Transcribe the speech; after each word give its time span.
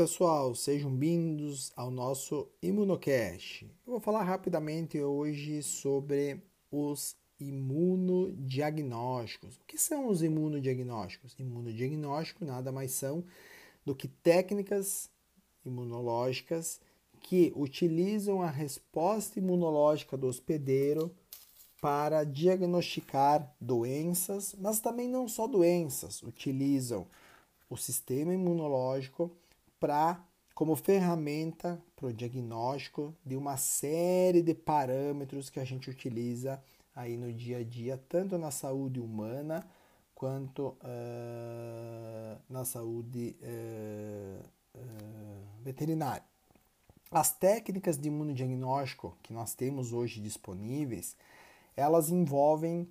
pessoal, 0.00 0.54
sejam 0.54 0.90
bem-vindos 0.90 1.72
ao 1.76 1.90
nosso 1.90 2.48
Imunocast. 2.62 3.66
Eu 3.86 3.92
vou 3.92 4.00
falar 4.00 4.22
rapidamente 4.22 4.98
hoje 4.98 5.62
sobre 5.62 6.40
os 6.72 7.14
imunodiagnósticos. 7.38 9.58
O 9.58 9.64
que 9.66 9.76
são 9.76 10.08
os 10.08 10.22
imunodiagnósticos? 10.22 11.36
Imunodiagnóstico 11.38 12.46
nada 12.46 12.72
mais 12.72 12.92
são 12.92 13.22
do 13.84 13.94
que 13.94 14.08
técnicas 14.08 15.10
imunológicas 15.66 16.80
que 17.20 17.52
utilizam 17.54 18.40
a 18.40 18.48
resposta 18.48 19.38
imunológica 19.38 20.16
do 20.16 20.28
hospedeiro 20.28 21.14
para 21.78 22.24
diagnosticar 22.24 23.54
doenças, 23.60 24.56
mas 24.58 24.80
também 24.80 25.10
não 25.10 25.28
só 25.28 25.46
doenças, 25.46 26.22
utilizam 26.22 27.06
o 27.68 27.76
sistema 27.76 28.32
imunológico 28.32 29.30
para 29.80 30.22
como 30.54 30.76
ferramenta 30.76 31.82
para 31.96 32.06
o 32.06 32.12
diagnóstico 32.12 33.14
de 33.24 33.34
uma 33.34 33.56
série 33.56 34.42
de 34.42 34.54
parâmetros 34.54 35.48
que 35.48 35.58
a 35.58 35.64
gente 35.64 35.88
utiliza 35.88 36.62
aí 36.94 37.16
no 37.16 37.32
dia 37.32 37.58
a 37.58 37.64
dia, 37.64 37.98
tanto 38.08 38.36
na 38.36 38.50
saúde 38.50 39.00
humana 39.00 39.66
quanto 40.14 40.76
uh, 40.82 42.38
na 42.46 42.62
saúde 42.66 43.34
uh, 43.40 44.44
uh, 44.76 45.62
veterinária. 45.62 46.24
As 47.10 47.32
técnicas 47.32 47.96
de 47.96 48.08
imunodiagnóstico 48.08 49.16
que 49.22 49.32
nós 49.32 49.54
temos 49.54 49.94
hoje 49.94 50.20
disponíveis, 50.20 51.16
elas 51.74 52.10
envolvem 52.10 52.86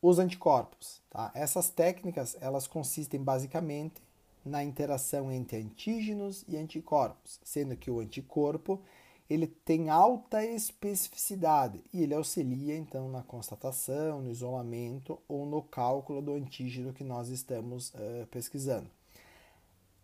os 0.00 0.18
anticorpos. 0.18 1.02
Tá? 1.10 1.30
Essas 1.34 1.68
técnicas 1.68 2.36
elas 2.40 2.66
consistem 2.66 3.22
basicamente 3.22 4.02
na 4.44 4.62
interação 4.62 5.32
entre 5.32 5.58
antígenos 5.58 6.44
e 6.46 6.56
anticorpos, 6.56 7.40
sendo 7.42 7.76
que 7.76 7.90
o 7.90 8.00
anticorpo 8.00 8.82
ele 9.28 9.46
tem 9.46 9.88
alta 9.88 10.44
especificidade 10.44 11.82
e 11.92 12.02
ele 12.02 12.14
auxilia 12.14 12.76
então 12.76 13.08
na 13.08 13.22
constatação, 13.22 14.20
no 14.20 14.30
isolamento 14.30 15.18
ou 15.26 15.46
no 15.46 15.62
cálculo 15.62 16.20
do 16.20 16.34
antígeno 16.34 16.92
que 16.92 17.02
nós 17.02 17.28
estamos 17.28 17.90
uh, 17.90 18.26
pesquisando. 18.30 18.90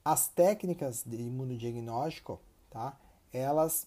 As 0.02 0.28
técnicas 0.28 1.04
de 1.04 1.16
imunodiagnóstico, 1.16 2.40
tá? 2.70 2.98
Elas 3.30 3.86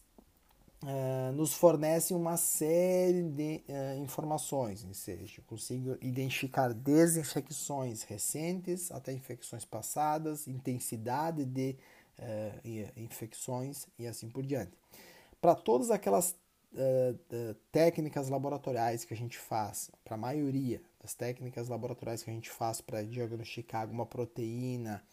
uh, 0.83 1.31
nos 1.33 1.53
fornecem 1.53 2.15
uma 2.15 2.37
série 2.37 3.23
de 3.23 3.63
uh, 3.67 4.01
informações, 4.01 4.83
ou 4.83 4.93
seja, 4.93 5.41
consigo 5.47 5.97
identificar 6.01 6.73
desde 6.73 7.19
infecções 7.19 8.03
recentes 8.03 8.91
até 8.91 9.11
infecções 9.13 9.65
passadas, 9.65 10.47
intensidade 10.47 11.45
de 11.45 11.75
uh, 12.19 12.99
infecções 12.99 13.87
e 13.97 14.05
assim 14.05 14.29
por 14.29 14.45
diante. 14.45 14.71
Para 15.41 15.55
todas 15.55 15.91
aquelas 15.91 16.35
técnicas 17.71 18.29
laboratoriais 18.29 19.05
que 19.05 19.13
a 19.13 19.17
gente 19.17 19.37
faz, 19.37 19.91
para 20.03 20.15
a 20.15 20.17
maioria 20.17 20.81
das 20.99 21.13
técnicas 21.13 21.69
laboratoriais 21.69 22.23
que 22.23 22.31
a 22.31 22.33
gente 22.33 22.49
faz 22.49 22.81
para 22.81 23.03
diagnosticar 23.03 23.83
alguma 23.83 24.07
proteína, 24.07 25.03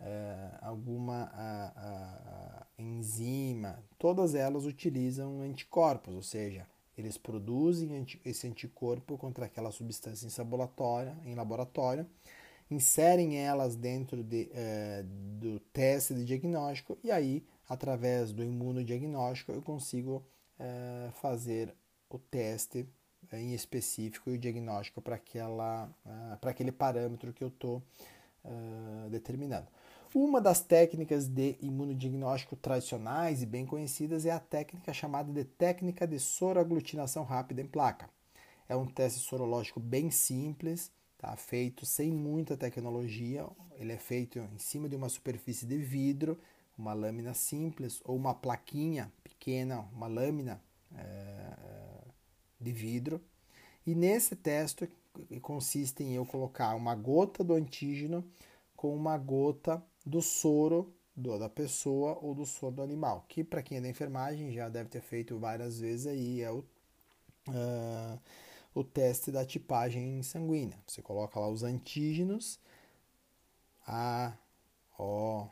uh, 0.00 0.58
alguma 0.60 1.30
uh, 1.32 2.60
uh, 2.60 2.66
enzima, 2.78 3.82
todas 3.98 4.34
elas 4.34 4.64
utilizam 4.64 5.40
anticorpos, 5.42 6.14
ou 6.14 6.22
seja, 6.22 6.66
eles 6.96 7.16
produzem 7.16 7.96
anti 7.96 8.20
esse 8.24 8.46
anticorpo 8.46 9.16
contra 9.16 9.46
aquela 9.46 9.70
substância 9.70 10.26
em 10.26 10.30
em 11.24 11.34
laboratório 11.34 12.06
inserem 12.70 13.36
elas 13.36 13.74
dentro 13.74 14.22
de, 14.22 14.48
eh, 14.54 15.02
do 15.04 15.58
teste 15.72 16.14
de 16.14 16.24
diagnóstico 16.24 16.96
e 17.02 17.10
aí, 17.10 17.44
através 17.68 18.32
do 18.32 18.44
imunodiagnóstico, 18.44 19.52
eu 19.52 19.60
consigo 19.60 20.24
eh, 20.58 21.10
fazer 21.20 21.74
o 22.08 22.18
teste 22.18 22.88
em 23.32 23.54
específico 23.54 24.30
e 24.30 24.34
o 24.34 24.38
diagnóstico 24.38 25.02
para 25.02 25.16
para 26.40 26.50
aquele 26.50 26.72
parâmetro 26.72 27.32
que 27.32 27.44
eu 27.44 27.48
estou 27.48 27.82
determinando. 29.10 29.68
Uma 30.12 30.40
das 30.40 30.60
técnicas 30.60 31.28
de 31.28 31.56
imunodiagnóstico 31.62 32.56
tradicionais 32.56 33.44
e 33.44 33.46
bem 33.46 33.64
conhecidas 33.64 34.26
é 34.26 34.32
a 34.32 34.40
técnica 34.40 34.92
chamada 34.92 35.32
de 35.32 35.44
técnica 35.44 36.04
de 36.04 36.18
soroaglutinação 36.18 37.22
rápida 37.22 37.62
em 37.62 37.66
placa. 37.66 38.10
É 38.68 38.74
um 38.74 38.86
teste 38.86 39.20
sorológico 39.20 39.78
bem 39.78 40.10
simples, 40.10 40.90
tá? 41.16 41.36
feito 41.36 41.86
sem 41.86 42.10
muita 42.10 42.56
tecnologia. 42.56 43.46
Ele 43.76 43.92
é 43.92 43.96
feito 43.96 44.40
em 44.40 44.58
cima 44.58 44.88
de 44.88 44.96
uma 44.96 45.08
superfície 45.08 45.64
de 45.64 45.78
vidro, 45.78 46.36
uma 46.76 46.92
lâmina 46.92 47.32
simples 47.32 48.00
ou 48.04 48.16
uma 48.16 48.34
plaquinha 48.34 49.12
pequena, 49.22 49.88
uma 49.92 50.08
lâmina 50.08 50.60
é, 50.92 51.52
de 52.60 52.72
vidro. 52.72 53.20
E 53.86 53.94
nesse 53.94 54.34
teste 54.34 54.90
consiste 55.40 56.02
em 56.02 56.14
eu 56.14 56.26
colocar 56.26 56.74
uma 56.74 56.96
gota 56.96 57.44
do 57.44 57.54
antígeno 57.54 58.24
com 58.74 58.92
uma 58.92 59.16
gota 59.16 59.80
do 60.04 60.22
soro 60.22 60.92
do, 61.14 61.38
da 61.38 61.48
pessoa 61.48 62.18
ou 62.20 62.34
do 62.34 62.46
soro 62.46 62.76
do 62.76 62.82
animal, 62.82 63.24
que 63.28 63.44
para 63.44 63.62
quem 63.62 63.78
é 63.78 63.80
da 63.80 63.88
enfermagem 63.88 64.52
já 64.52 64.68
deve 64.68 64.88
ter 64.88 65.00
feito 65.00 65.38
várias 65.38 65.80
vezes 65.80 66.06
aí, 66.06 66.40
é 66.40 66.50
o, 66.50 66.58
uh, 67.48 68.20
o 68.74 68.82
teste 68.82 69.30
da 69.30 69.44
tipagem 69.44 70.22
sanguínea. 70.22 70.78
Você 70.86 71.02
coloca 71.02 71.38
lá 71.38 71.48
os 71.48 71.62
antígenos, 71.62 72.58
A, 73.86 74.36
O, 74.98 75.46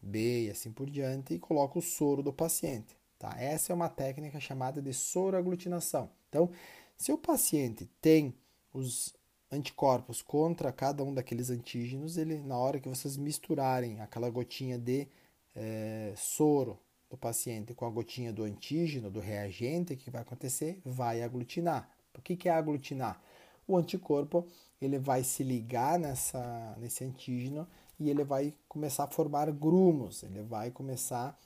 B 0.00 0.46
e 0.46 0.50
assim 0.50 0.72
por 0.72 0.90
diante, 0.90 1.34
e 1.34 1.38
coloca 1.38 1.78
o 1.78 1.82
soro 1.82 2.22
do 2.22 2.32
paciente. 2.32 2.96
Tá? 3.18 3.34
Essa 3.38 3.72
é 3.72 3.74
uma 3.74 3.88
técnica 3.88 4.40
chamada 4.40 4.82
de 4.82 4.92
soroaglutinação. 4.92 6.10
Então, 6.28 6.50
se 6.96 7.12
o 7.12 7.18
paciente 7.18 7.88
tem 8.00 8.34
os 8.72 9.14
anticorpos 9.50 10.22
contra 10.22 10.72
cada 10.72 11.02
um 11.02 11.12
daqueles 11.12 11.50
antígenos, 11.50 12.16
ele, 12.16 12.38
na 12.42 12.56
hora 12.56 12.80
que 12.80 12.88
vocês 12.88 13.16
misturarem 13.16 14.00
aquela 14.00 14.28
gotinha 14.30 14.78
de 14.78 15.06
é, 15.54 16.12
soro 16.16 16.78
do 17.08 17.16
paciente 17.16 17.74
com 17.74 17.86
a 17.86 17.90
gotinha 17.90 18.32
do 18.32 18.42
antígeno, 18.42 19.10
do 19.10 19.20
reagente, 19.20 19.94
o 19.94 19.96
que 19.96 20.10
vai 20.10 20.22
acontecer? 20.22 20.80
Vai 20.84 21.22
aglutinar. 21.22 21.88
O 22.16 22.20
que, 22.20 22.36
que 22.36 22.48
é 22.48 22.52
aglutinar? 22.52 23.20
O 23.66 23.76
anticorpo 23.76 24.46
ele 24.80 24.98
vai 24.98 25.22
se 25.22 25.42
ligar 25.42 25.98
nessa, 25.98 26.76
nesse 26.78 27.04
antígeno 27.04 27.66
e 27.98 28.10
ele 28.10 28.24
vai 28.24 28.52
começar 28.68 29.04
a 29.04 29.08
formar 29.08 29.50
grumos, 29.50 30.22
ele 30.22 30.42
vai 30.42 30.70
começar 30.70 31.38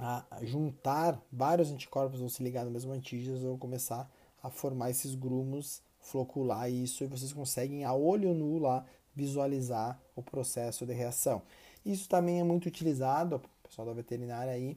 a 0.00 0.24
juntar 0.42 1.20
vários 1.32 1.72
anticorpos 1.72 2.20
vão 2.20 2.28
se 2.28 2.42
ligar 2.42 2.64
no 2.64 2.70
mesmo 2.70 2.92
antígeno, 2.92 3.40
vão 3.40 3.58
começar 3.58 4.08
a 4.40 4.48
formar 4.48 4.90
esses 4.90 5.14
grumos 5.14 5.82
flocular 6.10 6.70
isso 6.70 7.04
e 7.04 7.06
vocês 7.06 7.32
conseguem 7.32 7.84
a 7.84 7.92
olho 7.92 8.34
nu 8.34 8.58
lá 8.58 8.84
visualizar 9.14 10.00
o 10.14 10.22
processo 10.22 10.86
de 10.86 10.92
reação. 10.92 11.42
Isso 11.84 12.08
também 12.08 12.40
é 12.40 12.44
muito 12.44 12.66
utilizado, 12.66 13.40
pessoal 13.62 13.88
da 13.88 13.94
veterinária 13.94 14.52
aí, 14.52 14.76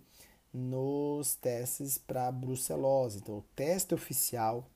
nos 0.53 1.35
testes 1.35 1.97
para 1.97 2.31
brucelose. 2.31 3.19
Então, 3.19 3.37
o 3.37 3.45
teste 3.55 3.93
oficial 3.93 4.67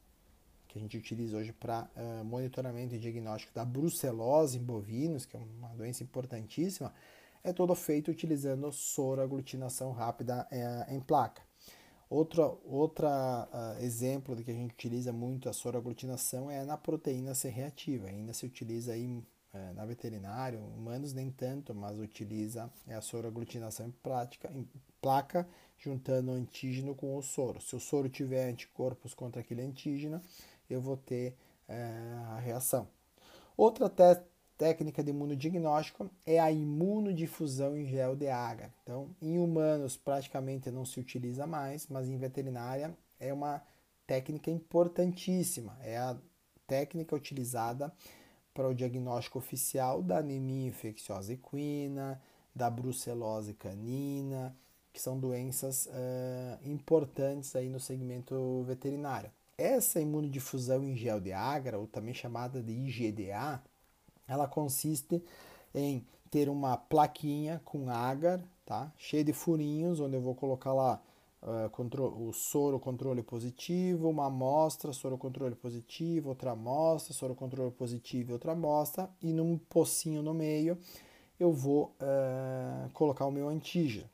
que 0.67 0.77
a 0.77 0.81
gente 0.81 0.97
utiliza 0.97 1.38
hoje 1.38 1.53
para 1.53 1.89
uh, 1.95 2.25
monitoramento 2.25 2.95
e 2.95 2.99
diagnóstico 2.99 3.53
da 3.53 3.63
brucelose 3.63 4.57
em 4.57 4.63
bovinos, 4.63 5.25
que 5.25 5.38
é 5.38 5.39
uma 5.39 5.69
doença 5.69 6.03
importantíssima, 6.03 6.94
é 7.44 7.53
todo 7.53 7.73
feito 7.75 8.11
utilizando 8.11 8.71
soroaglutinação 8.71 9.91
rápida 9.91 10.47
uh, 10.51 10.94
em 10.94 11.00
placa. 11.00 11.44
Outro 12.15 12.62
outra, 12.63 13.45
uh, 13.51 13.83
exemplo 13.83 14.38
de 14.38 14.44
que 14.45 14.51
a 14.51 14.53
gente 14.53 14.71
utiliza 14.71 15.12
muito 15.12 15.50
a 15.50 15.53
soroaglutinação 15.53 16.50
é 16.50 16.63
na 16.63 16.77
proteína 16.77 17.35
C 17.35 17.50
reativa. 17.50 18.07
Ainda 18.07 18.31
se 18.31 18.45
utiliza 18.45 18.94
aí 18.94 19.06
uh, 19.06 19.73
na 19.73 19.85
veterinária, 19.85 20.57
humanos 20.57 21.12
nem 21.12 21.29
tanto, 21.29 21.75
mas 21.75 22.00
utiliza 22.00 22.71
a 22.88 23.01
soroaglutinação 23.01 23.88
em, 23.88 23.91
prática, 23.91 24.50
em 24.56 24.65
placa, 25.01 25.45
juntando 25.77 26.31
o 26.31 26.35
antígeno 26.35 26.95
com 26.95 27.17
o 27.17 27.21
soro. 27.21 27.59
Se 27.59 27.75
o 27.75 27.81
soro 27.81 28.07
tiver 28.07 28.47
anticorpos 28.47 29.13
contra 29.13 29.41
aquele 29.41 29.63
antígeno, 29.63 30.21
eu 30.69 30.79
vou 30.79 30.95
ter 30.95 31.35
uh, 31.68 32.31
a 32.31 32.39
reação. 32.39 32.88
Outra 33.57 33.89
técnica 34.57 35.04
de 35.04 35.10
imunodiagnóstico 35.12 36.10
é 36.25 36.40
a 36.40 36.52
imunodifusão 36.52 37.78
em 37.78 37.86
gel 37.86 38.16
de 38.16 38.28
agar. 38.28 38.72
Então, 38.84 39.10
em 39.22 39.38
humanos 39.38 39.98
praticamente 39.98 40.72
não 40.72 40.86
se 40.86 41.00
utiliza 41.00 41.46
mais, 41.46 41.88
mas 41.88 42.07
em 42.07 42.18
veterinária 42.18 42.96
é 43.19 43.34
uma 43.34 43.62
técnica 44.07 44.50
importantíssima. 44.50 45.78
É 45.81 45.98
a 45.98 46.18
técnica 46.68 47.16
utilizada 47.16 47.92
para 48.54 48.69
o 48.69 48.74
diagnóstico 48.74 49.38
oficial 49.38 50.02
da 50.02 50.19
anemia 50.19 50.69
infecciosa 50.69 51.34
equina, 51.34 52.22
da 52.56 52.69
brucelose 52.69 53.54
canina, 53.54 54.56
que 54.94 55.02
são 55.02 55.19
doenças 55.19 55.88
uh, 55.88 56.69
importantes 56.69 57.54
aí 57.54 57.68
no 57.68 57.81
segmento 57.81 58.63
veterinário. 58.66 59.30
Essa 59.57 60.00
imunodifusão 60.00 60.84
em 60.84 60.96
gel 60.96 61.19
de 61.19 61.34
agar, 61.34 61.75
ou 61.75 61.86
também 61.86 62.13
chamada 62.13 62.63
de 62.63 62.72
IgDA, 62.72 63.62
ela 64.27 64.48
consiste 64.48 65.24
em 65.74 66.06
ter 66.30 66.50
uma 66.50 66.77
plaquinha 66.77 67.62
com 67.63 67.89
agar, 67.89 68.42
tá? 68.66 68.92
Cheia 68.98 69.24
de 69.24 69.33
furinhos, 69.33 70.00
onde 70.00 70.16
eu 70.16 70.22
vou 70.22 70.36
colocar 70.36 70.74
lá 70.74 71.01
uh, 71.42 72.27
o 72.27 72.33
soro 72.33 72.80
controle 72.80 73.22
positivo, 73.22 74.10
uma 74.10 74.25
amostra, 74.27 74.92
soro 74.92 75.18
controle 75.18 75.56
positivo, 75.56 76.30
outra 76.30 76.51
amostra, 76.51 77.13
soro 77.13 77.36
controle 77.36 77.72
positivo, 77.72 78.33
outra 78.33 78.54
amostra, 78.54 79.10
e 79.22 79.31
num 79.31 79.57
pocinho 79.57 80.22
no 80.22 80.33
meio 80.33 80.78
eu 81.39 81.51
vou 81.51 81.95
uh, 82.01 82.89
colocar 82.94 83.25
o 83.25 83.31
meu 83.31 83.50
antígeno. 83.50 84.10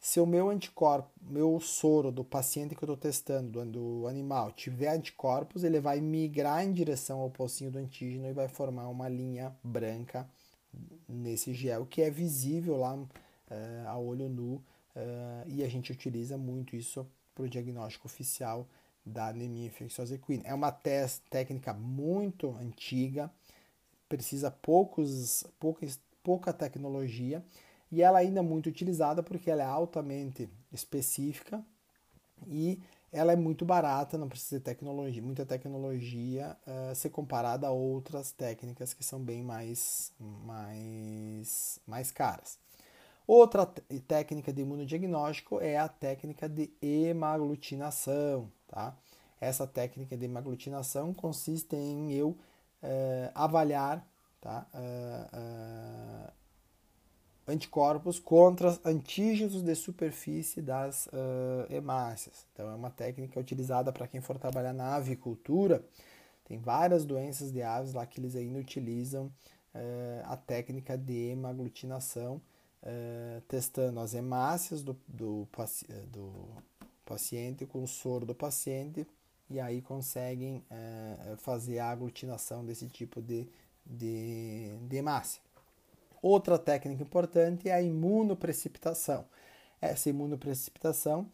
Se 0.00 0.18
o 0.18 0.24
meu 0.24 0.48
anticorpo, 0.48 1.10
meu 1.20 1.60
soro 1.60 2.10
do 2.10 2.24
paciente 2.24 2.74
que 2.74 2.82
eu 2.82 2.86
estou 2.86 2.96
testando, 2.96 3.62
do, 3.62 4.00
do, 4.00 4.06
animal, 4.06 4.50
tiver 4.50 4.88
anticorpos, 4.88 5.62
ele 5.62 5.78
vai 5.78 6.00
migrar 6.00 6.64
em 6.64 6.72
direção 6.72 7.20
ao 7.20 7.28
pocinho 7.28 7.70
do 7.70 7.78
antígeno 7.78 8.26
e 8.26 8.32
vai 8.32 8.48
formar 8.48 8.88
uma 8.88 9.10
linha 9.10 9.54
branca 9.62 10.26
nesse 11.06 11.52
gel, 11.52 11.84
que 11.84 12.00
é 12.00 12.08
visível 12.08 12.78
lá 12.78 12.94
uh, 12.94 13.08
a 13.88 13.98
olho 13.98 14.26
nu, 14.30 14.54
uh, 14.54 14.62
e 15.46 15.62
a 15.62 15.68
gente 15.68 15.92
utiliza 15.92 16.38
muito 16.38 16.74
isso 16.74 17.06
para 17.34 17.44
o 17.44 17.48
diagnóstico 17.48 18.06
oficial 18.06 18.66
da 19.04 19.28
anemia 19.28 19.66
infecciosa 19.66 20.14
equina. 20.14 20.44
É 20.46 20.54
uma 20.54 20.72
técnica 20.72 21.74
muito 21.74 22.56
antiga, 22.56 23.30
precisa 24.08 24.50
poucos, 24.50 25.44
poucas, 25.58 26.00
pouca 26.22 26.54
tecnologia, 26.54 27.44
e 27.90 28.02
ela 28.02 28.18
ainda 28.18 28.40
é 28.40 28.42
muito 28.42 28.68
utilizada 28.68 29.22
porque 29.22 29.50
ela 29.50 29.62
é 29.62 29.66
altamente 29.66 30.48
específica 30.72 31.64
e 32.46 32.80
ela 33.12 33.32
é 33.32 33.36
muito 33.36 33.64
barata, 33.64 34.16
não 34.16 34.28
precisa 34.28 34.58
de 34.58 34.64
tecnologia, 34.64 35.20
muita 35.20 35.44
tecnologia 35.44 36.56
uh, 36.66 36.94
ser 36.94 37.10
comparada 37.10 37.66
a 37.66 37.70
outras 37.70 38.30
técnicas 38.30 38.94
que 38.94 39.04
são 39.04 39.20
bem 39.20 39.42
mais, 39.42 40.12
mais, 40.18 41.80
mais 41.86 42.12
caras. 42.12 42.58
Outra 43.26 43.66
técnica 44.06 44.52
de 44.52 44.62
imunodiagnóstico 44.62 45.60
é 45.60 45.76
a 45.76 45.88
técnica 45.88 46.48
de 46.48 46.72
hemaglutinação. 46.80 48.50
Tá? 48.66 48.96
Essa 49.40 49.66
técnica 49.66 50.16
de 50.16 50.24
hemaglutinação 50.24 51.12
consiste 51.14 51.76
em 51.76 52.12
eu 52.12 52.30
uh, 52.30 53.30
avaliar 53.34 54.04
tá? 54.40 54.66
Uh, 54.74 56.32
anticorpos 57.50 58.18
contra 58.18 58.78
antígenos 58.84 59.62
de 59.62 59.74
superfície 59.74 60.62
das 60.62 61.06
uh, 61.06 61.72
hemácias. 61.72 62.46
Então, 62.52 62.70
é 62.70 62.74
uma 62.74 62.90
técnica 62.90 63.38
utilizada 63.38 63.92
para 63.92 64.06
quem 64.06 64.20
for 64.20 64.38
trabalhar 64.38 64.72
na 64.72 64.94
avicultura. 64.94 65.84
Tem 66.44 66.58
várias 66.58 67.04
doenças 67.04 67.52
de 67.52 67.62
aves 67.62 67.92
lá 67.92 68.06
que 68.06 68.20
eles 68.20 68.34
ainda 68.34 68.58
utilizam 68.58 69.26
uh, 69.26 70.24
a 70.24 70.36
técnica 70.36 70.96
de 70.96 71.30
hemaglutinação, 71.30 72.40
uh, 72.82 73.40
testando 73.48 74.00
as 74.00 74.14
hemácias 74.14 74.82
do, 74.82 74.96
do, 75.06 75.46
do, 76.10 76.32
paciente 77.04 77.66
com 77.66 77.82
o 77.82 77.88
soro 77.88 78.24
do 78.24 78.34
paciente 78.34 79.04
e 79.48 79.58
aí 79.58 79.82
conseguem 79.82 80.64
fazer 81.38 81.80
a 81.80 81.90
aglutinação 81.90 82.64
desse 82.64 82.86
tipo 82.86 83.20
de, 83.20 83.48
de, 83.84 84.70
de 84.88 84.96
hemácia. 84.96 85.42
Outra 86.22 86.58
técnica 86.58 87.02
importante 87.02 87.68
é 87.68 87.72
a 87.72 87.82
imunoprecipitação. 87.82 89.24
Essa 89.80 90.10
imunoprecipitação, 90.10 91.30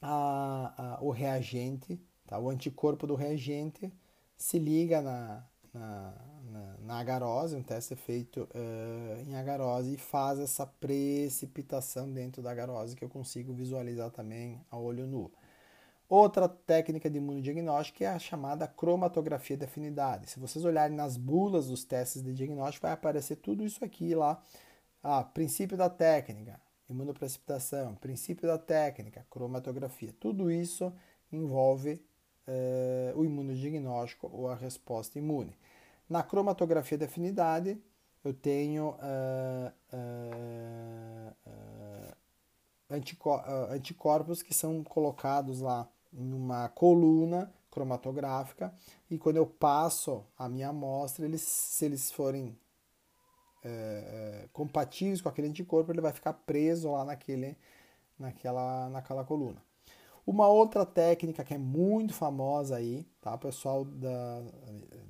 a, 0.00 0.96
a, 0.98 1.04
o 1.04 1.10
reagente, 1.10 2.00
tá? 2.26 2.38
o 2.38 2.48
anticorpo 2.48 3.06
do 3.06 3.14
reagente 3.14 3.92
se 4.36 4.58
liga 4.58 5.02
na, 5.02 5.44
na, 5.72 6.14
na, 6.50 6.76
na 6.80 6.98
agarose, 6.98 7.56
um 7.56 7.62
teste 7.62 7.92
é 7.92 7.96
feito 7.96 8.48
uh, 8.54 9.20
em 9.28 9.36
agarose 9.36 9.94
e 9.94 9.96
faz 9.98 10.38
essa 10.38 10.66
precipitação 10.66 12.10
dentro 12.10 12.42
da 12.42 12.50
agarose 12.50 12.96
que 12.96 13.04
eu 13.04 13.08
consigo 13.08 13.52
visualizar 13.52 14.10
também 14.10 14.60
a 14.70 14.78
olho 14.78 15.06
nu. 15.06 15.30
Outra 16.08 16.48
técnica 16.48 17.10
de 17.10 17.18
imunodiagnóstico 17.18 18.04
é 18.04 18.06
a 18.06 18.18
chamada 18.18 18.68
cromatografia 18.68 19.56
de 19.56 19.64
afinidade. 19.64 20.30
Se 20.30 20.38
vocês 20.38 20.64
olharem 20.64 20.96
nas 20.96 21.16
bulas 21.16 21.66
dos 21.66 21.84
testes 21.84 22.22
de 22.22 22.32
diagnóstico, 22.32 22.86
vai 22.86 22.92
aparecer 22.92 23.36
tudo 23.36 23.64
isso 23.64 23.84
aqui 23.84 24.14
lá. 24.14 24.40
Ah, 25.02 25.24
princípio 25.24 25.76
da 25.76 25.90
técnica, 25.90 26.60
imunoprecipitação, 26.88 27.96
princípio 27.96 28.46
da 28.46 28.56
técnica, 28.56 29.26
cromatografia. 29.28 30.14
Tudo 30.20 30.48
isso 30.48 30.92
envolve 31.32 32.00
eh, 32.46 33.12
o 33.16 33.24
imunodiagnóstico 33.24 34.30
ou 34.32 34.48
a 34.48 34.54
resposta 34.54 35.18
imune. 35.18 35.58
Na 36.08 36.22
cromatografia 36.22 36.96
de 36.96 37.04
afinidade, 37.04 37.76
eu 38.24 38.32
tenho 38.32 38.90
uh, 38.90 39.72
uh, 39.92 41.34
uh, 41.46 42.16
anticorpos 43.72 44.42
que 44.42 44.54
são 44.54 44.82
colocados 44.84 45.60
lá 45.60 45.88
numa 46.16 46.68
coluna 46.70 47.52
cromatográfica 47.70 48.74
e 49.10 49.18
quando 49.18 49.36
eu 49.36 49.46
passo 49.46 50.24
a 50.38 50.48
minha 50.48 50.68
amostra, 50.68 51.26
eles, 51.26 51.42
se 51.42 51.84
eles 51.84 52.10
forem 52.10 52.58
é, 53.62 54.48
compatíveis 54.52 55.20
com 55.20 55.28
aquele 55.28 55.48
anticorpo, 55.48 55.92
ele 55.92 56.00
vai 56.00 56.12
ficar 56.12 56.32
preso 56.32 56.90
lá 56.90 57.04
naquele, 57.04 57.56
naquela, 58.18 58.88
naquela 58.88 59.24
coluna. 59.24 59.62
Uma 60.26 60.48
outra 60.48 60.84
técnica 60.84 61.44
que 61.44 61.54
é 61.54 61.58
muito 61.58 62.12
famosa 62.12 62.76
aí, 62.76 63.06
tá? 63.20 63.34
O 63.34 63.38
pessoal 63.38 63.84
da, 63.84 64.42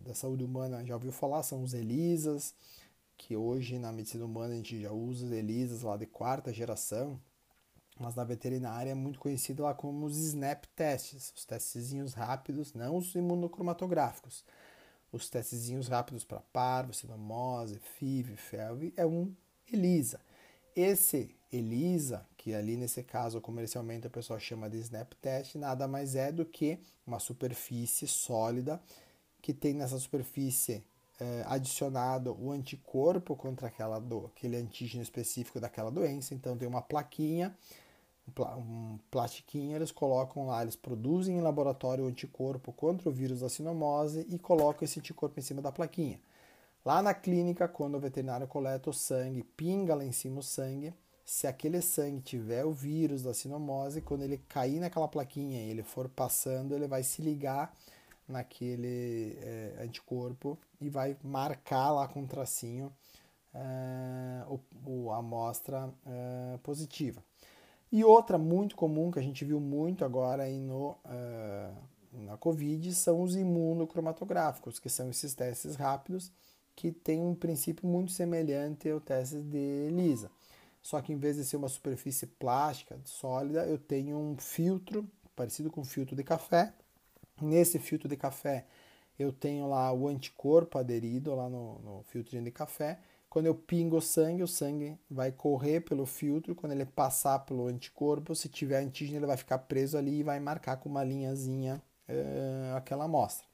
da 0.04 0.14
saúde 0.14 0.44
humana 0.44 0.84
já 0.84 0.94
ouviu 0.94 1.12
falar, 1.12 1.42
são 1.42 1.62
os 1.62 1.72
ELISAs, 1.72 2.54
que 3.16 3.34
hoje 3.34 3.78
na 3.78 3.92
medicina 3.92 4.24
humana 4.26 4.52
a 4.52 4.56
gente 4.56 4.80
já 4.80 4.92
usa 4.92 5.24
os 5.24 5.32
ELISAs 5.32 5.82
lá 5.82 5.96
de 5.96 6.04
quarta 6.04 6.52
geração, 6.52 7.18
mas 7.98 8.14
na 8.14 8.24
veterinária 8.24 8.90
é 8.90 8.94
muito 8.94 9.18
conhecido 9.18 9.62
lá 9.62 9.74
como 9.74 10.06
os 10.06 10.16
SNAP 10.16 10.66
testes, 10.74 11.32
os 11.34 11.44
testezinhos 11.44 12.14
rápidos, 12.14 12.74
não 12.74 12.96
os 12.96 13.14
imunocromatográficos. 13.14 14.44
Os 15.10 15.30
testezinhos 15.30 15.88
rápidos 15.88 16.24
para 16.24 16.40
parvo, 16.40 16.92
sinomose, 16.92 17.78
FIV, 17.78 18.36
FeLV, 18.36 18.92
é 18.96 19.06
um 19.06 19.32
ELISA. 19.72 20.20
Esse 20.74 21.34
ELISA, 21.50 22.26
que 22.36 22.54
ali 22.54 22.76
nesse 22.76 23.02
caso 23.02 23.40
comercialmente 23.40 24.06
o 24.06 24.10
pessoal 24.10 24.38
chama 24.38 24.68
de 24.68 24.76
SNAP 24.78 25.14
test, 25.14 25.54
nada 25.54 25.88
mais 25.88 26.14
é 26.14 26.30
do 26.30 26.44
que 26.44 26.78
uma 27.06 27.18
superfície 27.18 28.06
sólida 28.06 28.80
que 29.40 29.54
tem 29.54 29.72
nessa 29.72 29.98
superfície 29.98 30.84
eh, 31.18 31.44
adicionado 31.46 32.36
o 32.38 32.50
anticorpo 32.50 33.34
contra 33.36 33.68
aquela 33.68 33.98
do, 33.98 34.26
aquele 34.26 34.56
antígeno 34.56 35.02
específico 35.02 35.58
daquela 35.58 35.90
doença. 35.90 36.34
Então 36.34 36.58
tem 36.58 36.68
uma 36.68 36.82
plaquinha 36.82 37.56
um 38.56 38.98
plastiquinho, 39.10 39.76
eles 39.76 39.90
colocam 39.90 40.46
lá, 40.46 40.62
eles 40.62 40.76
produzem 40.76 41.36
em 41.36 41.40
laboratório 41.40 42.04
o 42.04 42.08
anticorpo 42.08 42.72
contra 42.72 43.08
o 43.08 43.12
vírus 43.12 43.40
da 43.40 43.48
sinomose 43.48 44.26
e 44.28 44.38
colocam 44.38 44.84
esse 44.84 44.98
anticorpo 44.98 45.38
em 45.38 45.42
cima 45.42 45.62
da 45.62 45.72
plaquinha. 45.72 46.20
Lá 46.84 47.02
na 47.02 47.14
clínica, 47.14 47.66
quando 47.66 47.96
o 47.96 48.00
veterinário 48.00 48.46
coleta 48.46 48.90
o 48.90 48.92
sangue, 48.92 49.42
pinga 49.42 49.94
lá 49.94 50.04
em 50.04 50.12
cima 50.12 50.40
o 50.40 50.42
sangue, 50.42 50.94
se 51.24 51.46
aquele 51.46 51.82
sangue 51.82 52.20
tiver 52.20 52.64
o 52.64 52.72
vírus 52.72 53.22
da 53.22 53.34
sinomose, 53.34 54.00
quando 54.00 54.22
ele 54.22 54.38
cair 54.48 54.78
naquela 54.78 55.08
plaquinha 55.08 55.64
e 55.64 55.70
ele 55.70 55.82
for 55.82 56.08
passando, 56.08 56.74
ele 56.74 56.86
vai 56.86 57.02
se 57.02 57.20
ligar 57.22 57.74
naquele 58.28 59.36
é, 59.40 59.82
anticorpo 59.82 60.58
e 60.80 60.88
vai 60.88 61.16
marcar 61.22 61.90
lá 61.90 62.06
com 62.06 62.20
um 62.20 62.26
tracinho 62.26 62.92
é, 63.56 64.44
o, 64.48 64.60
o, 64.84 65.10
a 65.10 65.18
amostra 65.18 65.92
é, 66.06 66.58
positiva. 66.62 67.22
E 67.96 68.04
outra 68.04 68.36
muito 68.36 68.76
comum 68.76 69.10
que 69.10 69.18
a 69.18 69.22
gente 69.22 69.42
viu 69.42 69.58
muito 69.58 70.04
agora 70.04 70.42
aí 70.42 70.60
no, 70.60 70.90
uh, 71.06 71.74
na 72.12 72.36
Covid 72.36 72.92
são 72.92 73.22
os 73.22 73.34
imunocromatográficos, 73.34 74.78
que 74.78 74.90
são 74.90 75.08
esses 75.08 75.34
testes 75.34 75.76
rápidos 75.76 76.30
que 76.74 76.92
têm 76.92 77.22
um 77.22 77.34
princípio 77.34 77.88
muito 77.88 78.12
semelhante 78.12 78.86
ao 78.90 79.00
teste 79.00 79.40
de 79.40 79.86
ELISA. 79.88 80.30
Só 80.82 81.00
que 81.00 81.10
em 81.10 81.16
vez 81.16 81.36
de 81.36 81.44
ser 81.46 81.56
uma 81.56 81.70
superfície 81.70 82.26
plástica, 82.26 83.00
sólida, 83.02 83.64
eu 83.64 83.78
tenho 83.78 84.18
um 84.18 84.36
filtro 84.36 85.08
parecido 85.34 85.70
com 85.70 85.80
um 85.80 85.84
filtro 85.86 86.14
de 86.14 86.22
café. 86.22 86.74
Nesse 87.40 87.78
filtro 87.78 88.10
de 88.10 88.16
café 88.18 88.66
eu 89.18 89.32
tenho 89.32 89.70
lá 89.70 89.90
o 89.90 90.06
anticorpo 90.06 90.76
aderido 90.76 91.34
lá 91.34 91.48
no, 91.48 91.78
no 91.78 92.02
filtro 92.02 92.38
de 92.38 92.50
café 92.50 92.98
quando 93.36 93.48
eu 93.48 93.54
pingo 93.54 94.00
sangue, 94.00 94.42
o 94.42 94.48
sangue 94.48 94.98
vai 95.10 95.30
correr 95.30 95.82
pelo 95.82 96.06
filtro. 96.06 96.54
Quando 96.54 96.72
ele 96.72 96.86
passar 96.86 97.40
pelo 97.40 97.66
anticorpo, 97.66 98.34
se 98.34 98.48
tiver 98.48 98.78
antígeno, 98.78 99.18
ele 99.18 99.26
vai 99.26 99.36
ficar 99.36 99.58
preso 99.58 99.98
ali 99.98 100.20
e 100.20 100.22
vai 100.22 100.40
marcar 100.40 100.78
com 100.78 100.88
uma 100.88 101.04
linhazinha 101.04 101.82
uh, 102.08 102.76
aquela 102.76 103.04
amostra. 103.04 103.46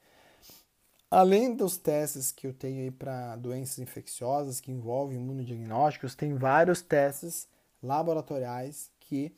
Além 1.11 1.53
dos 1.53 1.75
testes 1.75 2.31
que 2.31 2.47
eu 2.47 2.53
tenho 2.53 2.79
aí 2.79 2.91
para 2.91 3.35
doenças 3.35 3.77
infecciosas 3.77 4.61
que 4.61 4.71
envolvem 4.71 5.17
imunodiagnósticos, 5.17 6.15
tem 6.15 6.33
vários 6.33 6.81
testes 6.81 7.45
laboratoriais 7.83 8.89
que 9.01 9.35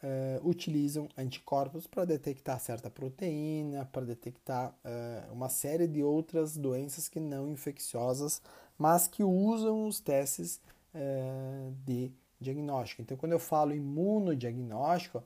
uh, 0.00 0.48
utilizam 0.48 1.08
anticorpos 1.18 1.88
para 1.88 2.04
detectar 2.04 2.60
certa 2.60 2.88
proteína, 2.88 3.84
para 3.86 4.06
detectar 4.06 4.72
uh, 4.84 5.32
uma 5.32 5.48
série 5.48 5.88
de 5.88 6.04
outras 6.04 6.56
doenças 6.56 7.08
que 7.08 7.18
não 7.18 7.48
infecciosas 7.48 8.40
mas 8.78 9.06
que 9.06 9.22
usam 9.22 9.86
os 9.86 10.00
testes 10.00 10.60
uh, 10.94 11.72
de 11.84 12.12
diagnóstico. 12.40 13.02
Então, 13.02 13.16
quando 13.16 13.32
eu 13.32 13.38
falo 13.38 13.74
imunodiagnóstico, 13.74 15.22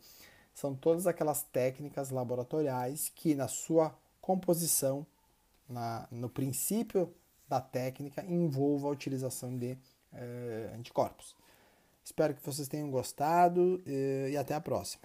são 0.55 0.75
todas 0.75 1.07
aquelas 1.07 1.43
técnicas 1.43 2.11
laboratoriais 2.11 3.11
que, 3.15 3.35
na 3.35 3.49
sua 3.49 3.95
composição, 4.21 5.07
na, 5.69 6.07
no 6.11 6.29
princípio 6.29 7.13
da 7.49 7.61
técnica, 7.61 8.25
envolva 8.25 8.89
a 8.89 8.91
utilização 8.91 9.57
de 9.57 9.73
uh, 9.73 10.75
anticorpos. 10.75 11.37
Espero 12.05 12.35
que 12.35 12.45
vocês 12.45 12.69
tenham 12.69 12.91
gostado 12.91 13.83
uh, 13.87 14.29
e 14.29 14.37
até 14.37 14.55
a 14.55 14.61
próxima. 14.61 15.03